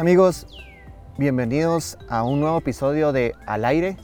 [0.00, 0.46] Amigos,
[1.18, 3.98] bienvenidos a un nuevo episodio de Al Aire,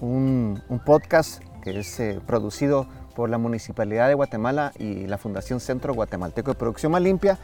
[0.00, 5.60] un, un podcast que es eh, producido por la Municipalidad de Guatemala y la Fundación
[5.60, 7.38] Centro Guatemalteco de Producción Más Limpia.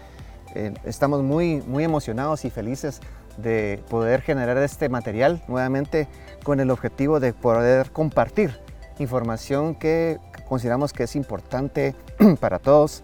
[0.54, 3.02] Eh, estamos muy, muy emocionados y felices
[3.36, 6.08] de poder generar este material nuevamente
[6.42, 8.58] con el objetivo de poder compartir
[8.98, 11.94] información que consideramos que es importante
[12.40, 13.02] para todos.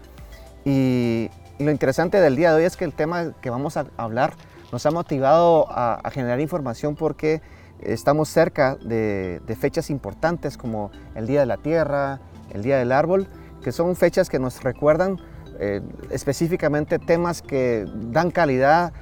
[0.65, 1.29] Y,
[1.59, 4.33] y lo interesante del día de hoy es que el tema que vamos a hablar
[4.71, 7.41] nos ha motivado a, generar información porque
[7.79, 12.19] estamos cerca de, fechas importantes como el Día de la Tierra,
[12.51, 13.27] el Día del Árbol,
[13.61, 15.19] que son fechas que nos recuerdan
[15.59, 15.81] eh,
[16.11, 18.93] específicamente temas que dan calidad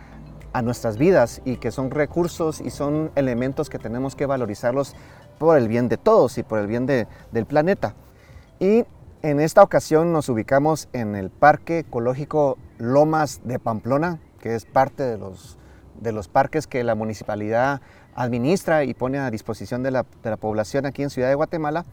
[0.53, 4.95] a nuestras vidas y que son recursos y son elementos que tenemos que valorizarlos
[5.37, 7.93] por el bien de todos y por el bien de, del planeta.
[8.59, 8.85] Y
[9.21, 15.01] en esta ocasión nos ubicamos en el Parque Ecológico Lomas de Pamplona, que es parte
[15.01, 15.57] de los,
[15.99, 17.81] de los parques que la municipalidad
[18.13, 21.83] administra y pone a disposición de la, de la población aquí en Ciudad de Guatemala.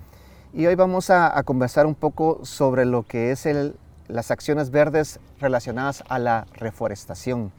[0.53, 3.75] Y hoy vamos a, conversar un poco sobre lo que es el,
[4.07, 7.53] las acciones verdes relacionadas a la reforestación.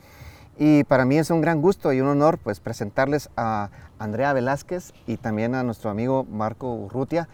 [0.59, 4.94] Y para mí es un gran gusto y un honor pues, presentarles a Andrea Velázquez
[5.08, 7.27] y también a nuestro amigo Marco Urrutia,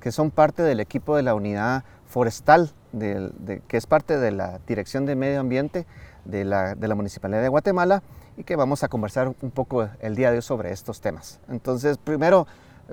[0.00, 4.60] que son parte del equipo de la unidad forestal, de, que es parte de la
[4.66, 5.84] Dirección de Medio Ambiente
[6.24, 8.02] de la, de la Municipalidad de Guatemala
[8.36, 11.40] y que vamos a conversar un poco el día de hoy sobre estos temas.
[11.48, 12.46] Entonces, primero,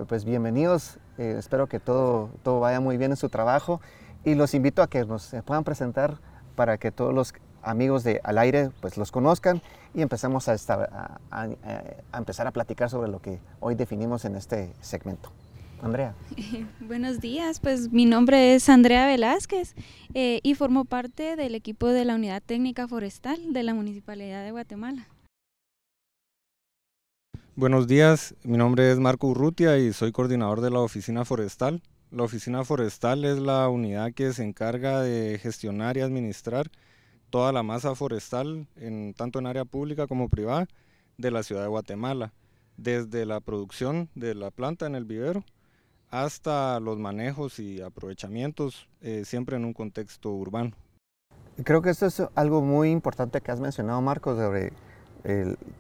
[0.08, 3.82] pues bienvenidos, eh, espero que todo, todo vaya muy bien en su trabajo
[4.24, 6.20] y los invito a que nos puedan presentar
[6.56, 9.62] para que todos los amigos de Al Aire pues los conozcan
[9.94, 10.90] y empezamos a, estar,
[11.32, 11.48] a,
[12.18, 15.32] empezar a platicar sobre lo que hoy definimos en este segmento.
[15.82, 16.14] Andrea.
[16.82, 19.76] Buenos días, pues mi nombre es Andrea Velázquez
[20.14, 24.52] eh, y formo parte del equipo de la Unidad Técnica Forestal de la Municipalidad de
[24.52, 25.08] Guatemala.
[27.56, 31.82] Buenos días, mi nombre es Marco Urrutia y soy coordinador de la Oficina Forestal.
[32.12, 36.72] La Oficina Forestal es la unidad que se encarga de gestionar y administrar
[37.30, 40.68] toda la masa forestal, en, tanto en área pública como privada,
[41.18, 42.34] de la ciudad de Guatemala,
[42.78, 45.44] desde la producción de la planta en el vivero
[46.12, 50.72] hasta los manejos y aprovechamientos, eh, siempre en un contexto urbano.
[51.64, 54.72] Creo que esto es algo muy importante que has mencionado, Marcos, sobre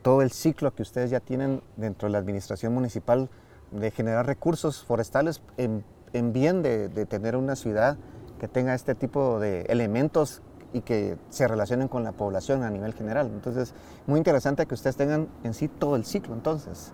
[0.02, 3.30] todo el ciclo que ustedes ya tienen dentro de la administración municipal
[3.72, 7.98] de generar recursos forestales en, en bien de, de, tener una ciudad
[8.40, 10.42] que tenga este tipo de elementos
[10.74, 13.28] y que se relacionen con la población a nivel general.
[13.28, 13.74] Entonces,
[14.08, 16.94] muy interesante que ustedes tengan en sí todo el ciclo, entonces.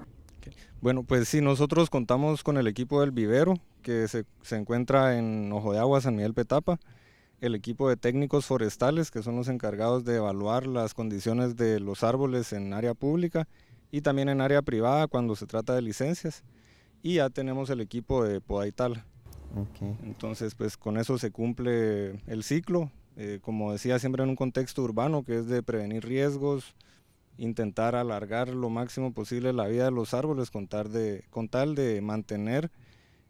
[0.86, 5.52] Bueno, pues sí, nosotros contamos con el equipo del vivero, que se, se encuentra en
[5.52, 6.80] Ojo de Agua, San Miguel Petapa,
[7.42, 12.04] el equipo de técnicos forestales, que son los encargados de evaluar las condiciones de los
[12.04, 13.48] árboles en área pública
[13.90, 16.44] y también en área privada cuando se trata de licencias.
[17.02, 19.08] Y ya tenemos el equipo de poda y tala.
[19.56, 19.98] Okay.
[20.04, 24.84] Entonces, pues con eso se cumple el ciclo, eh, como decía, siempre en un contexto
[24.84, 26.76] urbano que es de prevenir riesgos,
[27.38, 31.76] intentar alargar lo máximo posible la vida de los árboles con tal de, con tal
[31.76, 32.72] de mantener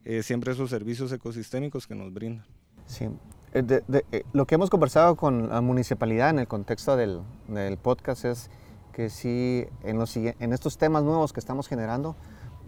[0.03, 2.45] eh, siempre esos servicios ecosistémicos que nos brindan.
[2.85, 3.09] Sí,
[3.53, 8.25] eh, eh, lo que hemos conversado con la municipalidad en el contexto del, del podcast
[8.25, 8.49] es
[8.91, 12.15] que sí, en, los, en estos temas nuevos que estamos generando,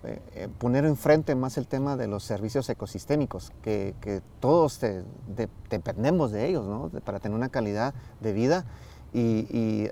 [0.06, 5.50] eh, poner enfrente más el tema de los servicios ecosistémicos, que, que todos te, de,
[5.70, 6.90] dependemos de ellos ¿no?
[7.02, 8.66] para tener una calidad de vida
[9.14, 9.88] y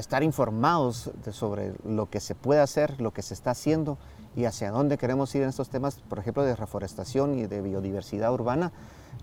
[0.00, 3.98] estar informados de, sobre lo que se puede hacer, lo que se está haciendo
[4.34, 8.32] y hacia dónde queremos ir en estos temas, por ejemplo, de reforestación y de biodiversidad
[8.32, 8.72] urbana,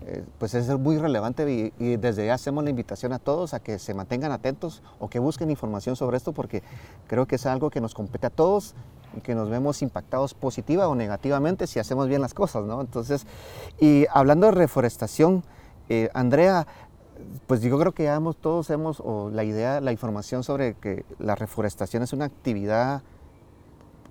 [0.02, 3.60] eh, pues es muy relevante y, y, desde ya hacemos la invitación a todos a
[3.60, 6.64] que se mantengan atentos o que busquen información sobre esto porque
[7.06, 8.74] creo que es algo que nos compete a todos
[9.16, 12.80] y que nos vemos impactados positiva o negativamente si hacemos bien las cosas, ¿no?
[12.80, 13.26] Entonces,
[13.78, 15.44] y hablando de reforestación,
[15.88, 16.66] eh, Andrea,
[17.46, 21.04] pues yo creo que ya hemos, todos hemos, o la idea, la información sobre que
[21.18, 23.02] la reforestación es una actividad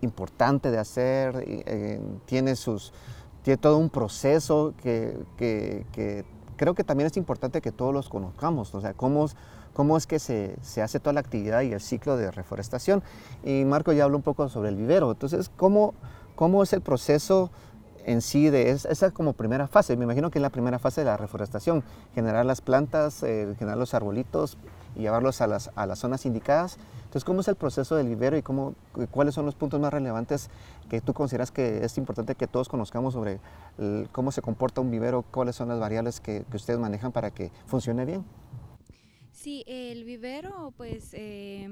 [0.01, 2.93] importante de hacer, eh, tiene, sus,
[3.41, 6.25] tiene todo un proceso que, que, que,
[6.57, 9.27] creo que también es importante que todos los conozcamos, o sea, cómo,
[9.73, 13.03] cómo es que se, se, hace toda la actividad y el ciclo de reforestación.
[13.43, 15.93] Y Marco ya habló un poco sobre el vivero, entonces, ¿cómo,
[16.35, 17.49] cómo es el proceso
[18.05, 19.95] en sí de esa es como primera fase.
[19.97, 21.83] Me imagino que es la primera fase de la reforestación,
[22.13, 24.57] generar las plantas, eh, generar los arbolitos
[24.95, 26.77] y llevarlos a las, a las zonas indicadas.
[27.05, 28.75] Entonces, ¿cómo es el proceso del vivero y cómo,
[29.11, 30.49] cuáles son los puntos más relevantes
[30.89, 33.39] que tú consideras que es importante que todos conozcamos sobre
[34.11, 37.51] cómo se comporta un vivero, cuáles son las variables que, que, ustedes manejan para que
[37.67, 38.25] funcione bien?
[39.31, 41.09] Sí, el vivero, pues...
[41.13, 41.67] Eh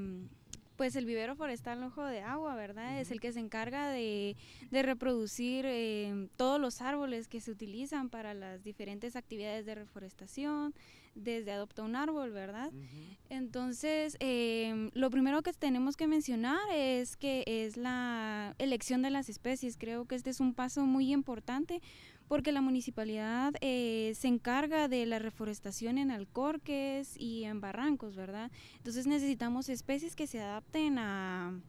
[0.81, 2.99] pues el vivero forestal Ojo de Agua, ¿verdad?
[2.99, 4.35] Es el que se encarga de,
[4.71, 10.73] reproducir eh, todos los árboles que se utilizan para las diferentes actividades de reforestación,
[11.13, 12.71] desde adopta un árbol, ¿verdad?
[13.29, 19.29] Entonces, em, lo primero que tenemos que mencionar es que es la elección de las
[19.29, 19.77] especies.
[19.77, 21.79] Creo que este es un paso muy importante
[22.31, 28.49] porque la municipalidad eh, se encarga de la reforestación en alcorques y en barrancos, ¿verdad?
[28.77, 31.59] Entonces necesitamos especies que se adapten a,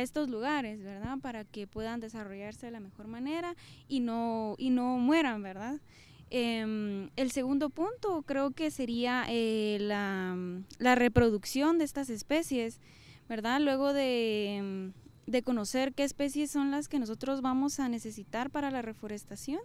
[0.00, 1.18] estos lugares, ¿verdad?
[1.18, 3.54] Para que puedan desarrollarse de la mejor manera
[3.88, 5.82] y no, y no mueran, ¿verdad?
[6.30, 10.34] Em, el segundo punto creo que sería eh, la,
[10.78, 12.80] la, reproducción de estas especies,
[13.28, 13.60] ¿verdad?
[13.60, 14.92] Luego de,
[15.30, 19.60] de conocer qué especies son las que nosotros vamos a necesitar para la reforestación,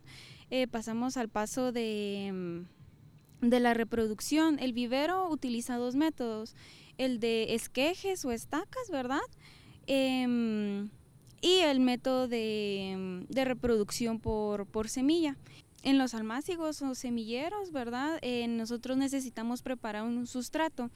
[0.49, 2.31] eh, pasamos al paso de,
[3.41, 4.59] mm, de la reproducción.
[4.59, 6.55] El vivero utiliza dos métodos,
[6.97, 9.19] el de esquejes o estacas, ¿verdad?
[9.87, 10.89] Em,
[11.41, 15.37] y el método de, de reproducción por, por, semilla.
[15.83, 18.17] En los almácigos o semilleros, ¿verdad?
[18.23, 20.89] Eh, nosotros necesitamos preparar un sustrato.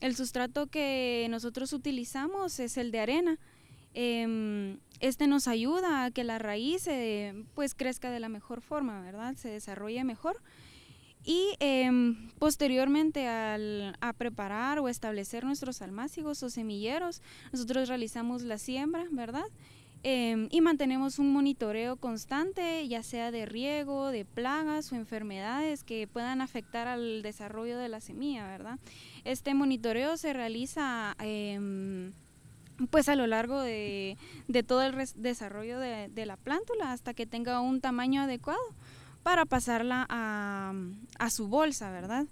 [0.00, 3.38] El sustrato que nosotros utilizamos es el de arena.
[3.94, 9.00] Em, este nos ayuda a que la raíz eh, pues crezca de la mejor forma,
[9.00, 9.36] ¿verdad?
[9.36, 10.40] Se desarrolle mejor.
[11.24, 18.58] Y em, posteriormente al, a preparar o establecer nuestros almácigos o semilleros, nosotros realizamos la
[18.58, 19.46] siembra, ¿verdad?
[20.02, 26.06] Em, y mantenemos un monitoreo constante, ya sea de riego, de plagas o enfermedades que
[26.06, 28.78] puedan afectar al desarrollo de la semilla, ¿verdad?
[29.24, 31.16] Este monitoreo se realiza
[32.90, 34.16] pues a lo largo de,
[34.66, 38.62] todo el desarrollo de, la plántula hasta que tenga un tamaño adecuado
[39.22, 42.26] para pasarla a, su bolsa, ¿verdad?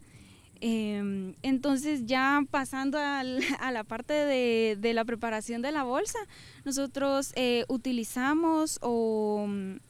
[0.60, 2.98] Em, entonces ya pasando
[3.60, 6.18] a la parte de, la preparación de la bolsa,
[6.64, 9.80] nosotros eh, utilizamos un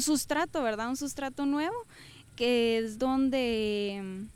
[0.00, 0.88] sustrato, ¿verdad?
[0.88, 1.76] Un sustrato nuevo,
[2.36, 4.28] que es donde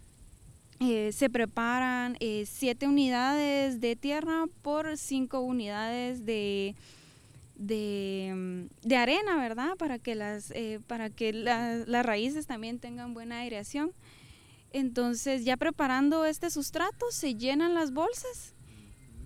[0.78, 6.74] eh, se preparan eh, siete unidades de tierra por cinco unidades de,
[7.54, 9.76] de, arena, ¿verdad?
[9.78, 13.92] Para que las, eh, para que las raíces también tengan buena aireación.
[14.70, 18.54] Entonces, ya preparando este sustrato, se llenan las bolsas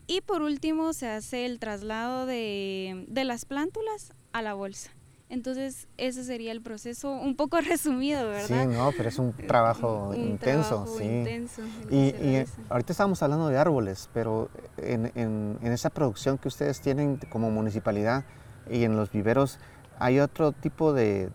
[0.06, 4.92] y por último se hace el traslado de, de las plántulas a la bolsa.
[5.30, 8.64] Entonces, ese sería el proceso un poco resumido, ¿verdad?
[8.64, 11.04] Sí, no, pero es un trabajo intenso, sí.
[11.04, 17.18] Intenso, y, ahorita estamos hablando de árboles, pero en, en, esa producción que ustedes tienen
[17.30, 18.24] como municipalidad
[18.68, 19.60] y en los viveros,
[20.00, 21.30] ¿hay otro tipo de,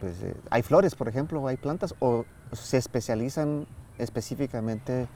[0.00, 3.66] pues, de hay flores, por ejemplo, hay plantas, o se especializan
[3.98, 5.08] específicamente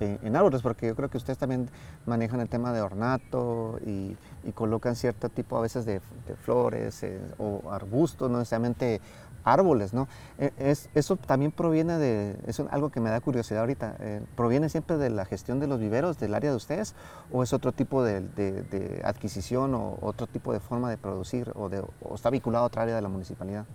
[0.00, 1.68] en, árboles, porque yo creo que ustedes también
[2.06, 4.16] manejan el tema de ornato y,
[4.54, 6.00] colocan cierto tipo a veces de,
[6.42, 9.00] flores eh, o arbustos, no necesariamente
[9.44, 10.08] árboles, ¿no?
[10.38, 14.68] E, es, eso también proviene de, es algo que me da curiosidad ahorita, eh, ¿proviene
[14.68, 16.94] siempre de la gestión de los viveros del área de ustedes
[17.30, 21.70] o es otro tipo de, adquisición o otro tipo de forma de producir o,
[22.02, 23.66] o está vinculado a otra área de la municipalidad?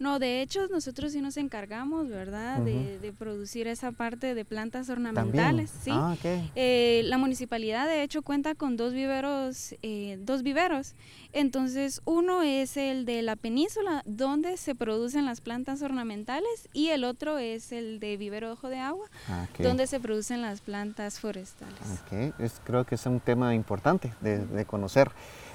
[0.00, 2.60] No, de hecho nosotros sí nos encargamos, ¿verdad?
[2.60, 5.90] de, producir esa parte de plantas ornamentales, sí.
[5.92, 6.16] Ah,
[6.54, 10.94] eh, la municipalidad de hecho cuenta con dos viveros, eh, dos viveros.
[11.34, 17.04] Entonces uno es el de la península donde se producen las plantas ornamentales y el
[17.04, 21.78] otro es el de vivero ojo de agua ah, donde se producen las plantas forestales.
[22.06, 22.32] Okay.
[22.38, 25.10] Es, creo que es un tema importante de, conocer.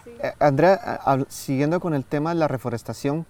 [0.06, 1.00] Eh, Andrea,
[1.30, 3.26] siguiendo con el tema de la reforestación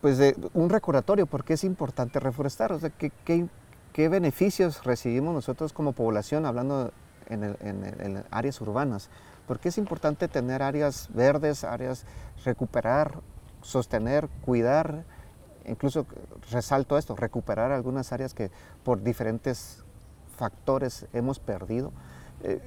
[0.00, 5.72] pues de un recordatorio, porque es importante reforestar, o sea, ¿qué, qué, beneficios recibimos nosotros
[5.72, 6.92] como población hablando
[7.28, 9.10] en, en, áreas urbanas?
[9.48, 12.04] Porque es importante tener áreas verdes, áreas
[12.44, 13.20] recuperar,
[13.62, 15.04] sostener, cuidar,
[15.66, 16.06] incluso
[16.50, 18.50] resalto esto, recuperar algunas áreas que
[18.84, 19.82] por diferentes
[20.36, 21.92] factores hemos perdido.
[22.44, 22.60] Eh,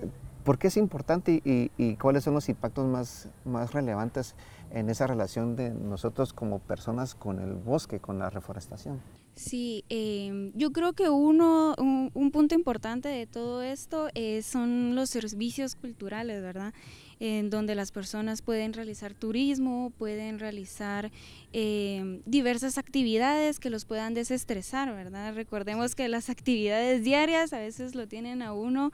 [0.44, 4.36] ¿Por qué es importante y, y, cuáles son los impactos más, más relevantes
[4.74, 9.02] en esa relación de nosotros como personas con el bosque, con la reforestación.
[9.36, 15.10] Sí, em, yo creo que uno, un, punto importante de todo esto eh, son los
[15.10, 16.74] servicios culturales, ¿verdad?
[17.20, 21.12] En donde las personas pueden realizar turismo, pueden realizar
[21.54, 25.34] em, diversas actividades que los puedan desestresar, ¿verdad?
[25.34, 28.92] Recordemos que las actividades diarias a veces lo tienen a uno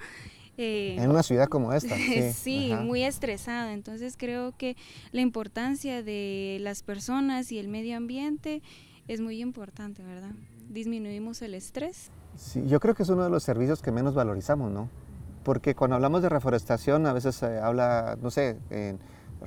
[0.58, 1.96] eh, en una ciudad como esta.
[2.34, 3.70] Sí, muy estresado.
[3.70, 4.76] Entonces creo que
[5.12, 8.62] la importancia de las personas y el medio ambiente
[9.08, 10.32] es muy importante, ¿verdad?
[10.70, 12.12] Disminuimos el estrés.
[12.36, 14.90] Sí, yo creo que es uno de los servicios que menos valorizamos, ¿no?
[15.48, 19.00] porque cuando hablamos de reforestación a veces se habla, no sé, en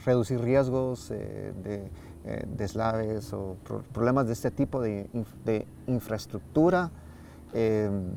[0.02, 1.90] reducir riesgos eh, de
[2.24, 3.58] eh, deslaves o
[3.92, 5.10] problemas de este tipo de,
[5.86, 6.90] infraestructura,
[7.52, 8.14] em,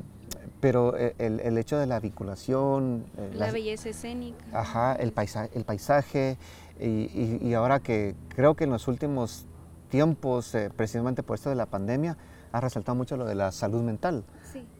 [0.64, 3.04] pero e, el, hecho de la vinculación...
[3.18, 4.42] Eh, la belleza escénica.
[4.50, 6.38] Ajá, el, paisaje, el paisaje
[6.80, 9.44] y, ahora que creo que en los últimos
[9.90, 12.16] tiempos, precisamente por esto de la pandemia,
[12.50, 14.24] ha resaltado mucho lo de la salud mental.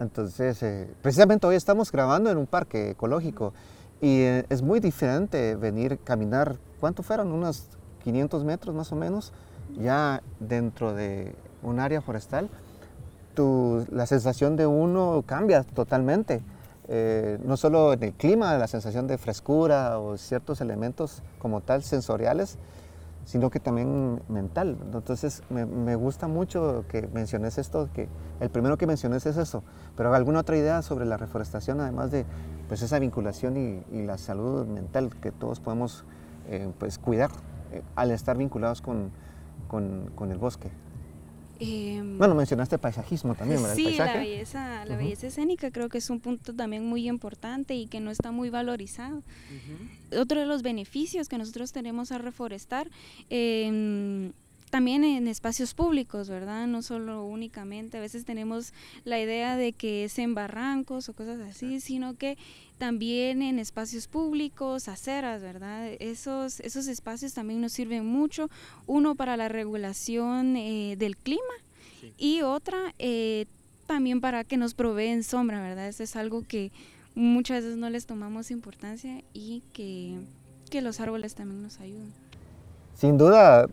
[0.01, 3.53] Entonces, eh, precisamente hoy estamos grabando en un parque ecológico
[4.01, 7.31] y eh, es muy diferente venir, caminar, ¿cuánto fueron?
[7.31, 7.69] Unos
[8.05, 9.35] 500 metros más o menos,
[9.77, 12.49] ya dentro de un área forestal.
[13.37, 16.43] La sensación de uno cambia totalmente.
[16.87, 21.83] Eh, no solo en el clima, la sensación de frescura o ciertos elementos como tal
[21.83, 22.59] sensoriales,
[23.25, 24.77] sino que también mental.
[24.93, 28.09] Entonces me, gusta mucho que menciones esto, que
[28.41, 29.63] el primero que menciones es eso,
[29.97, 32.27] pero alguna otra idea sobre la reforestación, además de
[32.69, 36.05] pues, esa vinculación y, la salud mental que todos podemos
[36.49, 37.31] eh, pues, cuidar
[37.73, 39.11] eh, al estar vinculados con
[40.31, 40.84] el bosque.
[41.61, 43.77] Em, bueno, mencionaste paisajismo también, ¿verdad?
[43.77, 47.87] Sí, la belleza, la belleza escénica creo que es un punto también muy importante y
[47.87, 49.23] que no está muy valorizado.
[50.19, 52.91] Otro de los beneficios que nosotros tenemos al reforestar,
[53.31, 54.33] eh,
[54.75, 56.67] también en espacios públicos, ¿verdad?
[56.67, 58.73] No solo únicamente, a veces tenemos
[59.05, 62.37] la idea de que es en barrancos o cosas así, sino que
[62.79, 65.89] también en espacios públicos, aceras, ¿verdad?
[66.01, 68.51] Esos, esos espacios también nos sirven mucho,
[68.87, 71.43] uno para la regulación eh, del clima
[72.19, 73.47] y otra eh,
[73.87, 75.89] también para que nos proveen sombra, ¿verdad?
[75.89, 76.73] Eso es algo que
[77.15, 80.19] muchas veces no les tomamos importancia y que,
[80.71, 82.13] que los árboles también nos ayudan.
[82.95, 83.69] Sin duda,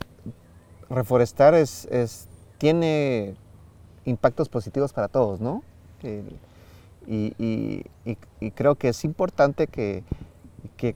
[0.89, 1.87] reforestar es,
[2.57, 3.35] tiene
[4.05, 5.63] impactos positivos para todos, ¿no?
[7.07, 7.83] Y,
[8.55, 10.03] creo que es importante que,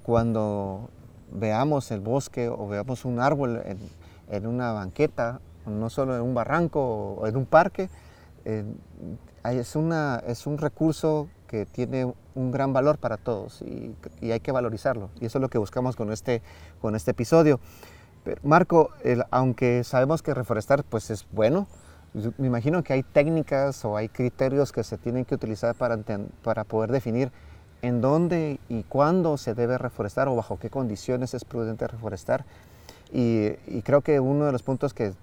[0.04, 0.90] cuando
[1.32, 3.62] veamos el bosque o veamos un árbol
[4.30, 7.90] en, una banqueta, no solo en un barranco o en un parque,
[9.44, 13.96] es, una, es un recurso que tiene un gran valor para todos y,
[14.32, 15.10] hay que valorizarlo.
[15.20, 16.42] Y eso es lo que buscamos con este,
[16.82, 17.60] con este episodio.
[18.44, 18.90] Marco,
[19.30, 21.68] aunque sabemos que reforestar pues es bueno,
[22.38, 25.98] me imagino que hay técnicas o hay criterios que se tienen que utilizar para,
[26.44, 27.32] para poder definir
[27.82, 32.46] en dónde y cuándo se debe reforestar o bajo qué condiciones es prudente reforestar.
[33.12, 35.14] Y, creo que uno de los puntos que,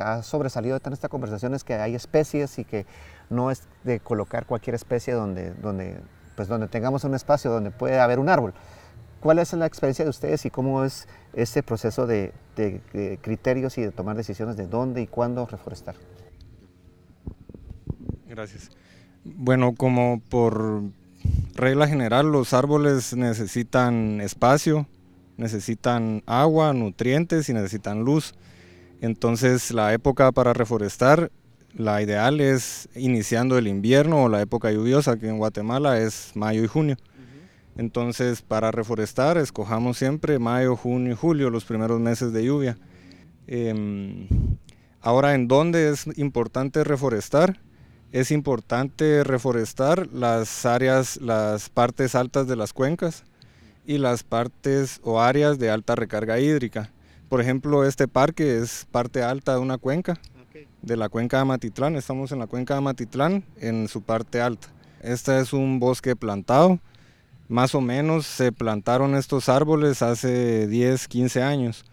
[0.00, 2.86] ha sobresalido en esta conversación es que hay especies y que
[3.30, 6.00] no es de colocar cualquier especie donde, donde,
[6.34, 8.54] pues donde tengamos un espacio donde puede haber un árbol,
[9.20, 12.32] ¿Cuál es la experiencia de ustedes y cómo es ese proceso de,
[13.20, 15.96] criterios y de tomar decisiones de dónde y cuándo reforestar?
[18.28, 18.70] Gracias.
[19.24, 20.82] Bueno, como por
[21.54, 24.86] regla general, los árboles necesitan espacio,
[25.36, 28.34] necesitan agua, nutrientes y necesitan luz.
[29.00, 31.32] Entonces, la época para reforestar,
[31.74, 36.62] la ideal es iniciando el invierno o la época lluviosa, que en Guatemala es mayo
[36.62, 36.96] y junio.
[37.78, 42.76] Entonces, para reforestar, escojamos siempre mayo, junio y julio, los primeros meses de lluvia.
[43.46, 44.26] Em,
[45.00, 47.60] ahora, ¿en dónde es importante reforestar?
[48.10, 53.22] Es importante reforestar las áreas, las partes altas de las cuencas
[53.86, 56.90] y las partes o áreas de alta recarga hídrica.
[57.28, 60.18] Por ejemplo, este parque es parte alta de una cuenca,
[60.82, 61.94] de la cuenca de Amatitlán.
[61.94, 64.66] Estamos en la cuenca de Amatitlán, en su parte alta.
[65.00, 66.80] Este es un bosque plantado
[67.48, 71.84] más o menos se plantaron estos árboles hace 10, 15 años.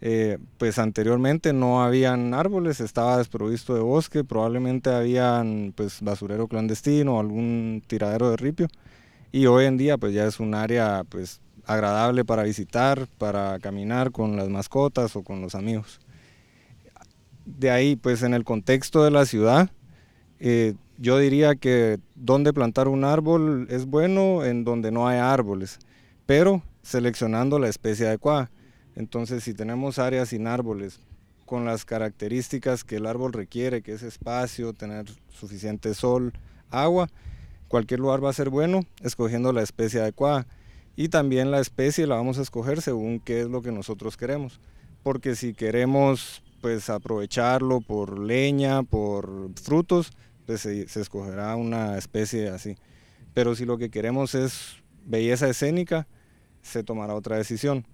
[0.00, 7.16] Eh, pues anteriormente no habían árboles, estaba desprovisto de bosque, probablemente habían pues basurero clandestino
[7.16, 8.68] o algún tiradero de ripio
[9.32, 14.12] y hoy en día pues ya es un área pues agradable para visitar, para caminar
[14.12, 15.98] con las mascotas o con los amigos.
[17.44, 19.68] De ahí pues en el contexto de la ciudad
[20.38, 25.78] eh, yo diría que donde plantar un árbol es bueno en donde no hay árboles,
[26.26, 28.50] pero seleccionando la especie adecuada.
[28.96, 31.00] Entonces, si tenemos áreas sin árboles,
[31.48, 36.34] con las características que el árbol requiere, que es espacio, tener suficiente sol,
[36.68, 37.08] agua,
[37.68, 40.46] cualquier lugar va a ser bueno escogiendo la especie adecuada.
[40.94, 44.60] Y también la especie la vamos a escoger según qué es lo que nosotros queremos.
[45.02, 50.12] Porque si queremos pues aprovecharlo por leña, por frutos,
[50.48, 52.78] pues se, escogerá una especie así.
[53.34, 56.08] Pero si lo que queremos es belleza escénica,
[56.62, 57.86] se tomará otra decisión.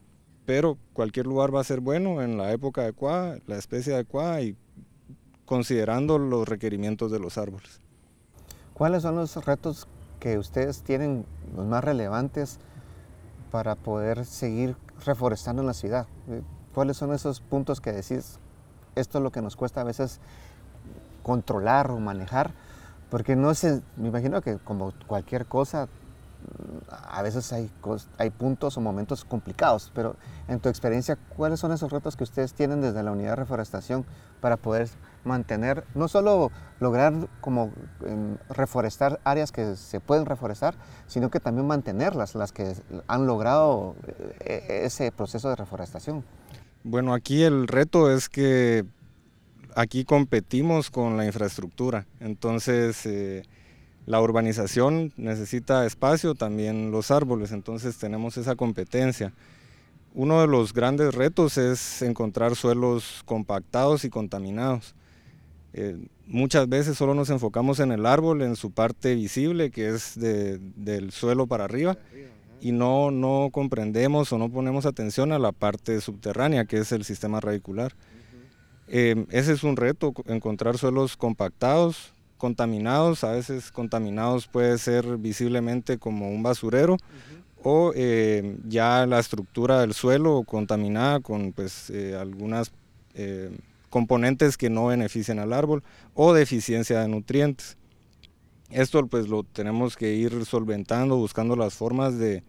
[0.47, 4.57] Pero cualquier lugar va a ser bueno en la época adecuada, la especie adecuada y
[5.47, 7.81] considerando los requerimientos de los árboles.
[8.73, 9.89] ¿Cuáles son los retos
[10.21, 12.61] que ustedes tienen los más relevantes
[13.51, 16.07] para poder seguir reforestando en la ciudad?
[16.73, 18.39] ¿Cuáles son esos puntos que decís,
[18.95, 20.21] esto es lo que nos cuesta a veces
[21.25, 22.53] controlar o manejar?
[23.11, 25.89] Porque no sé, me imagino que como cualquier cosa,
[26.91, 27.71] a veces hay,
[28.19, 30.17] hay puntos o momentos complicados, pero
[30.49, 34.05] en tu experiencia, ¿cuáles son esos retos que ustedes tienen desde la unidad de reforestación
[34.41, 34.89] para poder
[35.25, 36.51] mantener, no solo
[36.81, 37.73] lograr como
[38.05, 40.75] em, reforestar áreas que se pueden reforestar,
[41.07, 42.75] sino que también mantenerlas, las que
[43.07, 43.97] han logrado
[44.41, 46.25] eh, ese proceso de reforestación?
[46.83, 48.85] Bueno, aquí el reto es que
[49.77, 53.07] aquí competimos con la infraestructura, entonces...
[53.07, 53.43] Eh,
[54.07, 59.33] la urbanización necesita espacio, también los árboles, entonces tenemos esa competencia.
[60.13, 64.95] Uno de los grandes retos es encontrar suelos compactados y contaminados.
[65.73, 70.13] Eh, muchas veces solo nos enfocamos en el árbol, en su parte visible, que es
[70.17, 71.97] del suelo para arriba,
[72.61, 77.05] y no, no comprendemos o no ponemos atención a la parte subterránea, que es el
[77.05, 77.95] sistema radicular.
[78.89, 85.99] Eh, ese es un reto, encontrar suelos compactados, contaminados, a veces contaminados puede ser visiblemente
[85.99, 86.99] como un basurero
[87.63, 92.71] o eh, ya la estructura del suelo contaminada con pues eh, algunas
[93.15, 93.51] eh,
[93.89, 97.79] componentes que no benefician al árbol o deficiencia de nutrientes.
[98.71, 102.43] Esto pues lo tenemos que ir solventando, buscando las formas de,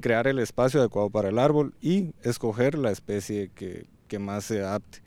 [0.00, 4.62] crear el espacio adecuado para el árbol y escoger la especie que, que más se
[4.62, 5.05] adapte.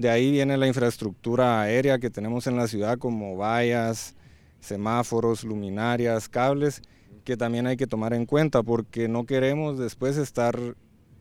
[0.00, 4.14] De ahí viene la infraestructura aérea que tenemos en la ciudad como vallas,
[4.58, 6.80] semáforos, luminarias, cables,
[7.22, 10.58] que también hay que tomar en cuenta porque no queremos después estar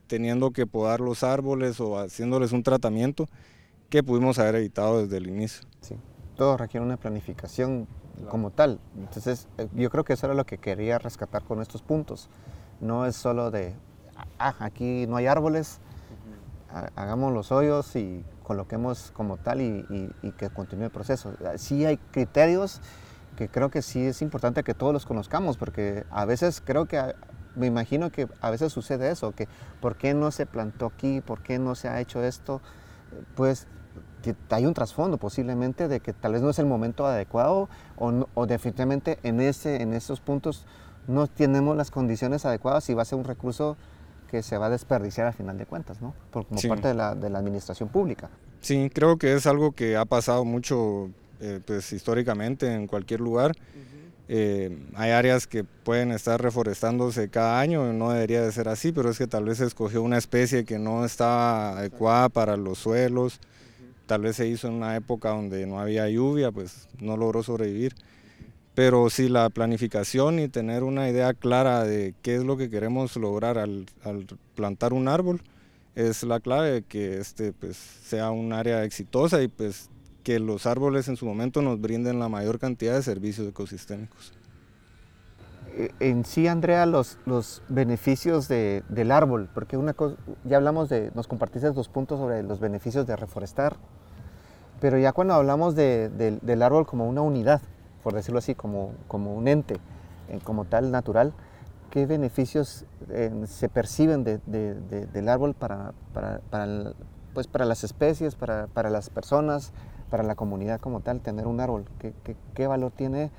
[0.08, 3.28] teniendo que podar los árboles o haciéndoles un tratamiento
[3.90, 5.68] que pudimos haber evitado desde el inicio.
[5.82, 5.98] Sí,
[6.38, 7.86] todo requiere una planificación
[8.30, 8.80] como tal.
[8.98, 12.30] Entonces, eh, yo creo que eso era lo que quería rescatar con estos puntos.
[12.80, 13.74] No es solo de,
[14.38, 15.82] ah, aquí no hay árboles,
[16.96, 21.34] hagamos los hoyos y coloquemos como tal y, que continúe el proceso.
[21.58, 22.82] Sí hay criterios
[23.38, 27.14] que creo que sí es importante que todos los conozcamos, porque a veces creo que,
[27.56, 29.48] me imagino que a veces sucede eso, que
[29.80, 31.22] ¿por qué no se plantó aquí?
[31.22, 32.60] ¿Por qué no se ha hecho esto?
[33.36, 33.68] Pues
[34.50, 38.48] hay un trasfondo posiblemente de que tal vez no es el momento adecuado o, o
[38.48, 40.66] definitivamente en, ese, en esos puntos
[41.08, 43.78] no tenemos las condiciones adecuadas y va a ser un recurso
[44.30, 46.14] que se va a desperdiciar al final de cuentas, ¿no?
[46.32, 48.30] Por, como parte de la, de la, administración pública.
[48.62, 53.56] Sí, creo que es algo que ha pasado mucho eh, pues, históricamente en cualquier lugar.
[54.32, 59.10] Eh, hay áreas que pueden estar reforestándose cada año, no debería de ser así, pero
[59.10, 63.40] es que tal vez se escogió una especie que no estaba adecuada para los suelos,
[64.06, 67.96] tal vez se hizo en una época donde no había lluvia, pues no logró sobrevivir.
[68.80, 73.18] Pero sí, la planificación y tener una idea clara de qué es lo que queremos
[73.18, 73.86] lograr al,
[74.56, 75.42] plantar un árbol
[75.96, 79.90] es la clave de que este pues, sea un área exitosa y pues
[80.24, 84.32] que los árboles en su momento nos brinden la mayor cantidad de servicios ecosistémicos.
[85.76, 90.16] Eh, en sí, Andrea, los, los beneficios de, del árbol, porque una cosa,
[90.46, 93.76] ya hablamos de, nos compartiste dos puntos sobre los beneficios de reforestar,
[94.80, 96.08] pero ya cuando hablamos de,
[96.42, 97.62] del árbol como una unidad,
[98.04, 99.76] por decirlo así, como, como un ente,
[100.30, 101.34] eh, como tal natural,
[101.90, 106.42] ¿qué beneficios eh, se perciben de, del árbol para, para,
[107.34, 109.74] pues para las especies, para, para, las personas,
[110.10, 111.86] para la comunidad como tal, tener un árbol?
[112.00, 112.14] ¿Qué,
[112.54, 113.32] qué, valor tiene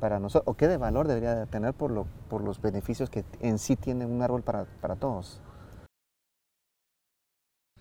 [0.00, 0.50] para nosotros?
[0.52, 3.76] ¿O qué de valor debería de tener por, lo, por los beneficios que en sí
[3.76, 5.40] tiene un árbol para, todos?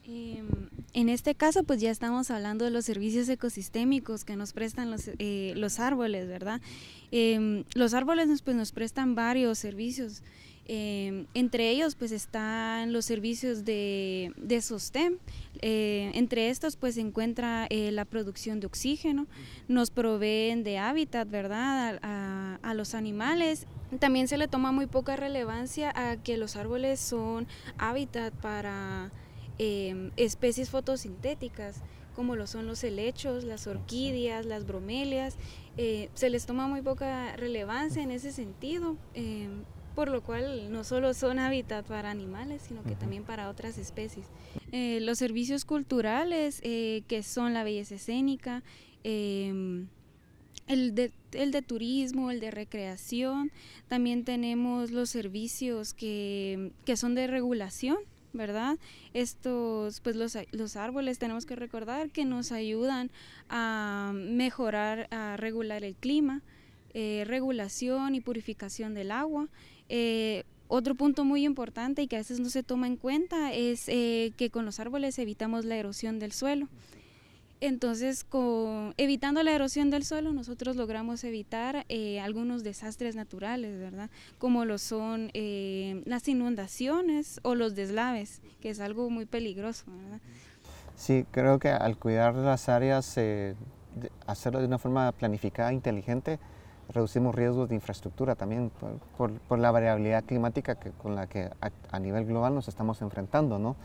[0.04, 0.44] Eh,
[0.94, 5.10] en este caso, pues ya estamos hablando de los servicios ecosistémicos que nos prestan los,
[5.20, 6.62] eh, los árboles, ¿verdad?
[7.12, 10.24] Eh, los árboles nos, pues, nos prestan varios servicios.
[10.72, 15.18] Eh, entre ellos pues están los servicios de, de sostén.
[15.62, 19.26] entre estos pues se encuentra la producción de oxígeno,
[19.68, 22.00] nos proveen de hábitat, ¿verdad?
[22.04, 23.66] A, los animales.
[23.98, 27.48] También se le toma muy poca relevancia a que los árboles son
[27.80, 29.12] hábitat para
[29.62, 31.82] Em, especies fotosintéticas
[32.16, 35.38] como lo son los helechos, las orquídeas, las bromelias.
[35.78, 39.64] Eh, se les toma muy poca relevancia en ese sentido, em,
[39.96, 44.26] por lo cual no solo son hábitat para animales, sino que también para otras especies.
[44.72, 48.64] Eh, los servicios culturales, eh, que son la belleza escénica,
[49.04, 49.88] em,
[50.68, 53.52] el de, el de turismo, el de recreación,
[53.88, 57.98] también tenemos los servicios que, que son de regulación,
[58.34, 58.78] ¿verdad?
[59.14, 63.12] Estos, pues los, los, árboles tenemos que recordar que nos ayudan
[63.50, 66.42] a mejorar, a regular el clima,
[66.94, 69.48] eh, regulación y purificación del agua.
[69.90, 73.86] Eh, otro punto muy importante y que a veces no se toma en cuenta es
[73.88, 76.70] eh, que con los árboles evitamos la erosión del suelo.
[77.62, 81.86] Entonces, con, evitando la erosión del suelo, nosotros logramos evitar
[82.22, 84.10] algunos desastres naturales, ¿verdad?
[84.38, 90.22] Como lo son las inundaciones o los deslaves, que es algo muy peligroso, ¿verdad?
[90.96, 93.18] Sí, creo que al cuidar las áreas,
[94.26, 96.40] hacerlo de una forma planificada, inteligente,
[96.90, 98.72] reducimos riesgos de infraestructura también
[99.18, 101.50] por, la variabilidad climática que, con la que
[101.92, 103.60] a, nivel global nos estamos enfrentando.
[103.60, 103.76] ¿no?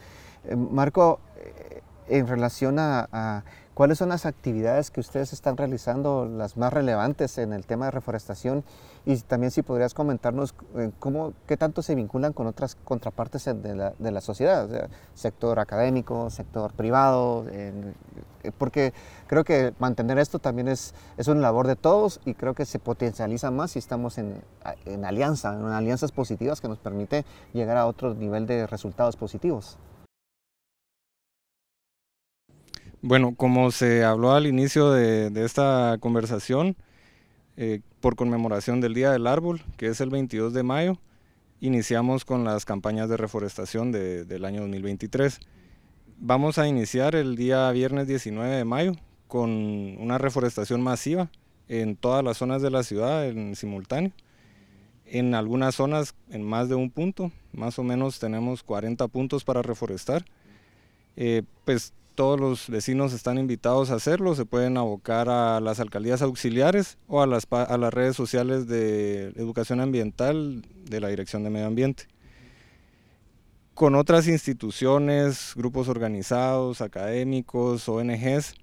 [0.45, 6.57] Eh, Marco, eh, en relación a, cuáles son las actividades que ustedes están realizando, las
[6.57, 8.65] más relevantes en el tema de reforestación,
[9.05, 13.75] y también si podrías comentarnos eh, cómo, qué tanto se vinculan con otras contrapartes de
[13.75, 17.45] la, de la sociedad, sector académico, sector privado,
[18.59, 18.93] porque
[19.27, 22.79] creo que mantener esto también es, es una labor de todos y creo que se
[22.79, 24.43] potencializa más si estamos en,
[24.87, 29.79] en alianza, en alianzas positivas que nos permite llegar a otro nivel de resultados positivos.
[33.07, 36.75] Bueno, como se habló al inicio de, esta conversación,
[37.59, 40.97] eh, por conmemoración del Día del Árbol, que es el 22 de mayo,
[41.61, 45.39] iniciamos con las campañas de reforestación del año 2023.
[46.17, 48.93] Vamos a iniciar el día viernes 19 de mayo
[49.29, 51.29] con una reforestación masiva
[51.69, 54.13] en todas las zonas de la ciudad en simultáneo.
[55.05, 59.61] En algunas zonas en más de un punto, más o menos tenemos 40 puntos para
[59.61, 60.25] reforestar.
[61.17, 66.23] Eh, pues todos los vecinos están invitados a hacerlo, se pueden abocar a las alcaldías
[66.23, 71.51] auxiliares o a las, a las redes sociales de educación ambiental de la Dirección de
[71.51, 72.05] Medio Ambiente.
[73.75, 78.55] Con otras instituciones, grupos organizados, académicos, ONGs,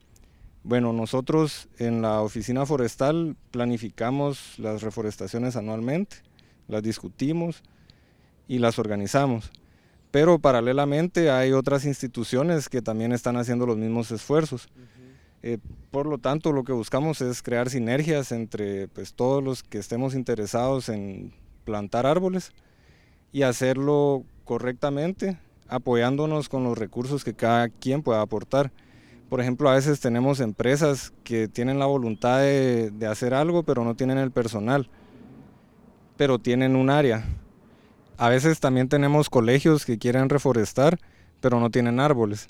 [0.63, 6.17] bueno, nosotros en la oficina forestal planificamos las reforestaciones anualmente,
[6.67, 7.63] las discutimos
[8.47, 9.51] y las organizamos
[10.11, 14.67] pero paralelamente hay otras instituciones que también están haciendo los mismos esfuerzos.
[15.41, 15.57] Eh,
[15.89, 20.13] por lo tanto, lo que buscamos es crear sinergias entre pues, todos los que estemos
[20.13, 22.51] interesados en plantar árboles
[23.31, 28.71] y hacerlo correctamente, apoyándonos con los recursos que cada quien pueda aportar.
[29.29, 33.85] Por ejemplo, a veces tenemos empresas que tienen la voluntad de, de hacer algo, pero
[33.85, 34.89] no tienen el personal,
[36.17, 37.25] pero tienen un área
[38.21, 40.99] a veces también tenemos colegios que quieren reforestar,
[41.39, 42.49] pero no tienen árboles.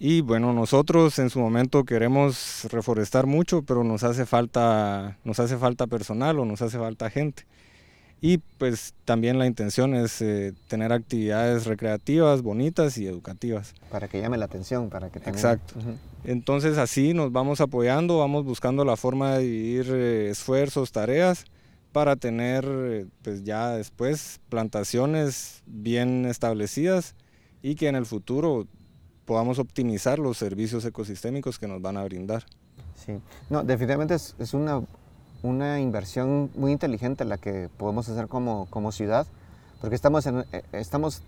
[0.00, 5.56] Y bueno, nosotros en su momento queremos reforestar mucho, pero nos hace falta, nos hace
[5.56, 7.44] falta personal o nos hace falta gente.
[8.20, 13.74] Y pues también la intención es eh, tener actividades recreativas, bonitas y educativas.
[13.88, 15.74] Para que llame la atención, para que Exacto.
[16.24, 21.44] Entonces así nos vamos apoyando, vamos buscando la forma de dividir eh, esfuerzos, tareas
[21.92, 27.14] para tener pues ya después plantaciones bien establecidas
[27.62, 28.66] y que en el futuro
[29.24, 32.44] podamos optimizar los servicios ecosistémicos que nos van a brindar.
[33.04, 33.12] Sí,
[33.50, 34.82] no, definitivamente es, una,
[35.42, 39.26] una, inversión muy inteligente la que podemos hacer como, como ciudad,
[39.80, 41.22] porque estamos, en, eh, estamos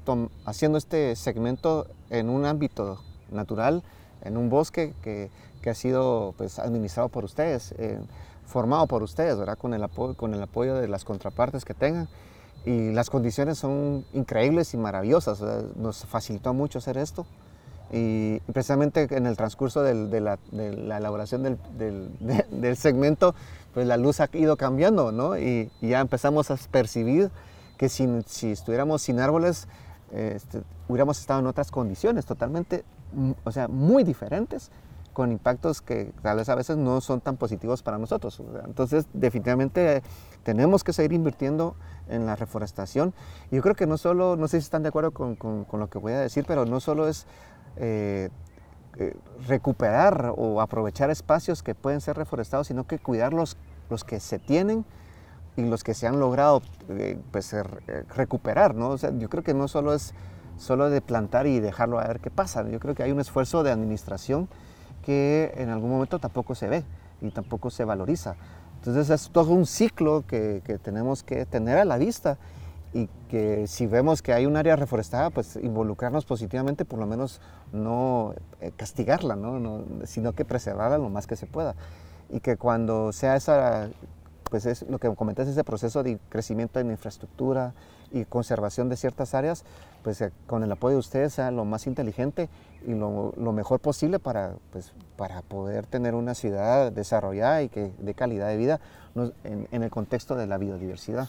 [0.44, 3.00] haciendo este segmento en un ámbito
[3.30, 3.82] natural,
[4.22, 5.30] en un bosque que,
[5.64, 7.74] que ha sido pues, administrado por ustedes.
[7.78, 7.98] Eh,
[8.44, 9.56] formado por ustedes, ¿verdad?
[9.56, 12.06] Con el, apoyo, con el apoyo de las contrapartes que tengan.
[12.66, 15.40] Y las condiciones son increíbles y maravillosas.
[15.76, 17.24] Nos facilitó mucho hacer esto.
[17.90, 23.34] Y precisamente en el transcurso de, la, elaboración del, segmento,
[23.72, 25.38] pues la luz ha ido cambiando, ¿no?
[25.38, 27.30] Y, ya empezamos a percibir
[27.78, 29.66] que si, si estuviéramos sin árboles,
[30.12, 32.84] este, hubiéramos estado en otras condiciones totalmente,
[33.44, 34.70] o sea, muy diferentes
[35.14, 38.42] con impactos que tal vez a veces no son tan positivos para nosotros.
[38.66, 40.02] Entonces, definitivamente
[40.42, 41.76] tenemos que seguir invirtiendo
[42.08, 43.14] en la reforestación.
[43.50, 45.98] Yo creo que no solo, no sé si están de acuerdo con, con, lo que
[45.98, 47.26] voy a decir, pero no solo es
[47.76, 48.28] eh,
[48.98, 53.56] eh, recuperar o aprovechar espacios que pueden ser reforestados, sino que cuidar los,
[53.88, 54.84] los que se tienen
[55.56, 57.54] y los que se han logrado eh, pues,
[58.16, 58.74] recuperar.
[58.74, 58.90] ¿no?
[58.90, 60.12] O sea, yo creo que no solo es
[60.58, 62.68] solo de plantar y dejarlo a ver qué pasa.
[62.68, 64.48] Yo creo que hay un esfuerzo de administración
[65.04, 66.84] que en algún momento tampoco se ve
[67.20, 68.36] y tampoco se valoriza.
[68.76, 72.36] Entonces es todo un ciclo que, tenemos que tener a la vista
[72.92, 77.40] y que si vemos que hay un área reforestada, pues involucrarnos positivamente, por lo menos
[77.72, 79.84] no eh, castigarla, ¿no?
[80.04, 81.74] sino que preservarla lo más que se pueda.
[82.30, 83.88] Y que cuando sea esa,
[84.50, 87.74] pues es lo que comentas, ese proceso de crecimiento en infraestructura
[88.12, 89.64] y conservación de ciertas áreas,
[90.02, 92.48] pues eh, con el apoyo de ustedes sea lo más inteligente
[92.86, 98.48] lo, mejor posible para, pues, para poder tener una ciudad desarrollada y que dé calidad
[98.48, 98.80] de vida
[99.44, 101.28] en, el contexto de la biodiversidad.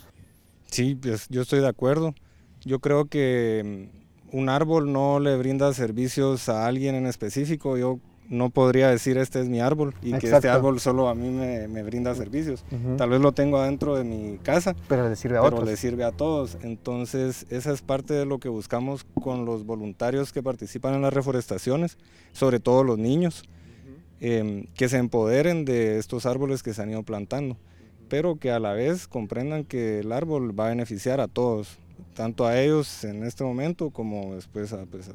[0.65, 2.13] Sí, pues yo estoy de acuerdo.
[2.63, 3.89] Yo creo que
[4.32, 7.78] mm, un árbol no le brinda servicios a alguien en específico.
[8.30, 11.84] No podría decir este es mi árbol y que este árbol solo a mí me,
[11.84, 12.64] brinda servicios.
[12.98, 16.04] Tal vez lo tengo adentro de mi casa, pero le sirve a pero le sirve
[16.04, 16.58] a todos.
[16.62, 21.14] Entonces, esa es parte de lo que buscamos con los voluntarios que participan en las
[21.14, 21.98] reforestaciones,
[22.32, 23.44] sobre todo los niños,
[24.20, 27.58] em, que se empoderen de estos árboles que se han ido plantando,
[28.10, 31.80] pero que a la vez comprendan que el árbol va a beneficiar a todos,
[32.14, 35.12] tanto a ellos en este momento como después a, pues,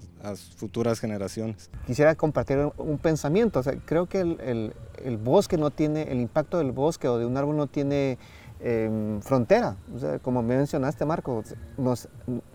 [0.56, 1.70] futuras generaciones.
[1.86, 7.08] Quisiera compartir un pensamiento, creo que el, el, bosque no tiene, el impacto del bosque
[7.08, 8.18] o de un árbol no tiene
[8.60, 9.76] em, frontera,
[10.22, 11.42] como mencionaste Marco,
[11.78, 12.08] nos,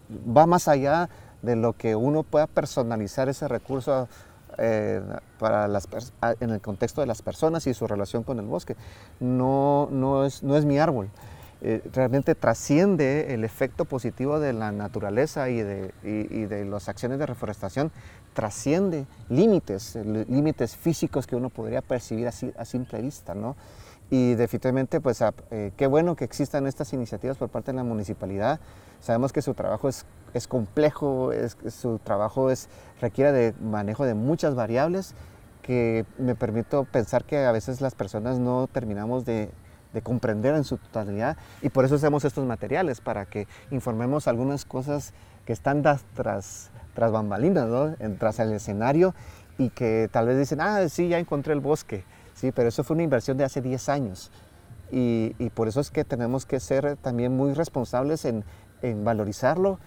[0.09, 1.09] va más allá
[1.41, 4.07] de lo que uno pueda personalizar ese recurso
[4.57, 5.01] eh,
[5.37, 5.87] para las,
[6.39, 8.75] en el contexto de las personas y su relación con el bosque.
[9.19, 11.09] No, no, es, no es mi árbol.
[11.67, 17.25] Eh, realmente trasciende el efecto positivo de la naturaleza y de, de las acciones de
[17.25, 17.91] reforestación,
[18.35, 23.55] trasciende límites, límites físicos que uno podría percibir así, a simple vista, ¿no?
[24.11, 28.59] Y definitivamente, pues, eh, qué bueno que existan estas iniciativas por parte de la municipalidad.
[28.99, 32.69] Sabemos que su trabajo es, es complejo, es, su trabajo es,
[33.01, 35.15] requiere de manejo de muchas variables
[35.63, 39.49] que me permito pensar que a veces las personas no terminamos de
[39.95, 44.65] de comprender en su totalidad y por eso hacemos estos materiales, para que informemos algunas
[44.65, 45.13] cosas
[45.45, 46.03] que están tras,
[46.93, 47.95] tras bambalinas, ¿no?
[48.19, 49.15] tras el escenario
[49.57, 52.03] y que tal vez dicen, ah, sí, ya encontré el bosque,
[52.33, 54.31] sí, pero eso fue una inversión de hace 10 años
[54.91, 58.43] y, y por eso es que tenemos que ser también muy responsables en,
[58.81, 59.79] en valorizarlo,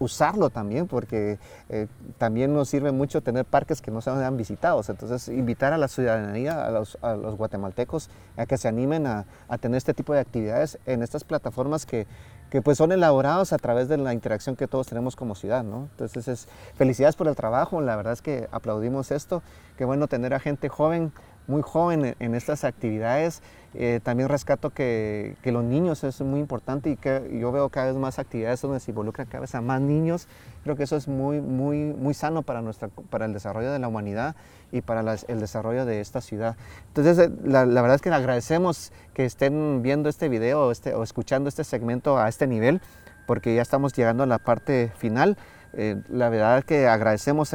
[0.00, 1.86] usarlo también, porque eh,
[2.18, 4.88] también nos sirve mucho tener parques que no se han visitados.
[4.88, 6.96] Entonces, invitar a la ciudadanía, a los,
[7.36, 9.26] guatemaltecos, a que se animen a,
[9.60, 12.06] tener este tipo de actividades en estas plataformas que,
[12.48, 15.62] que, pues son elaboradas a través de la interacción que todos tenemos como ciudad.
[15.62, 15.88] ¿no?
[15.92, 19.42] Entonces, es, felicidades por el trabajo, la verdad es que aplaudimos esto.
[19.76, 21.12] Qué bueno tener a gente joven
[21.46, 23.42] muy joven en estas actividades.
[23.74, 27.86] Eh, también rescato que, que, los niños es muy importante y que yo veo cada
[27.86, 30.26] vez más actividades donde se involucran cada vez a más niños.
[30.64, 33.86] Creo que eso es muy, muy, muy sano para, nuestra, para el desarrollo de la
[33.86, 34.34] humanidad
[34.72, 36.56] y para el desarrollo de esta ciudad.
[36.88, 41.04] Entonces, eh, la, la, verdad es que agradecemos que estén viendo este video este, o
[41.04, 42.80] escuchando este segmento a este nivel,
[43.26, 45.36] porque ya estamos llegando a la parte final.
[45.74, 47.54] Eh, la verdad es que agradecemos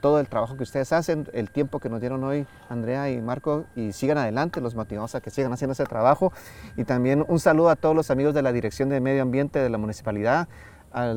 [0.00, 3.64] todo el trabajo que ustedes hacen, el tiempo que nos dieron hoy Andrea y Marco
[3.74, 6.32] y sigan adelante, los motivamos a que sigan haciendo ese trabajo.
[6.76, 9.70] Y también un saludo a todos los amigos de la Dirección de Medio Ambiente de
[9.70, 10.48] la Municipalidad,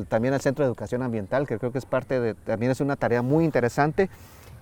[0.08, 2.96] también al Centro de Educación Ambiental que creo que es parte de, también es una
[2.96, 4.10] tarea muy interesante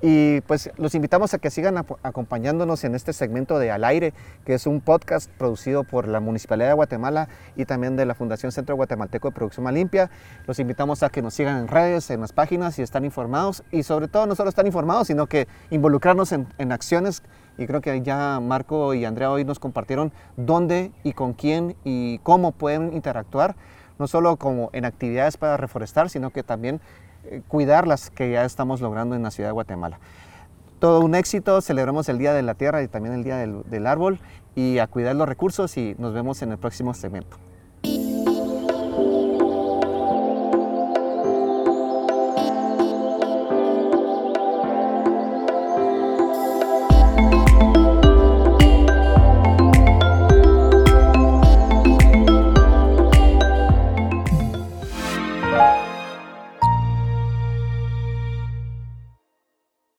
[0.03, 4.13] y pues los invitamos a que sigan acompañándonos en este segmento de Al Aire,
[4.45, 8.53] que es un podcast producido por la Municipalidad de Guatemala y también de la Fundación
[8.53, 10.11] Centro Guatemalteco de Producción Limpia.
[10.47, 13.65] Los invitamos a que nos sigan en redes, en las páginas y están informados.
[13.71, 17.23] Y sobre todo no solo están informados, sino que involucrarnos en, en acciones.
[17.59, 22.19] Y creo que ya Marco y Andrea hoy nos compartieron dónde y con quién y
[22.19, 23.57] cómo pueden interactuar,
[23.99, 26.83] no solo como en actividades para reforestar, sino que también
[27.49, 29.99] cuidar las que ya estamos logrando en la ciudad de Guatemala.
[30.79, 34.19] Todo un éxito, celebramos el Día de la Tierra y también el Día del, Árbol
[34.55, 37.39] y a cuidar los recursos y nos vemos en el próximo segmento.